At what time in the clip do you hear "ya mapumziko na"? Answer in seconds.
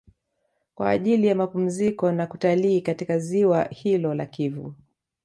1.27-2.27